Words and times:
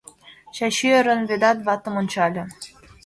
Чачи, 0.55 0.87
ӧрын, 0.97 1.21
Ведат 1.29 1.57
ватым 1.67 1.93
ончале: 2.01 2.43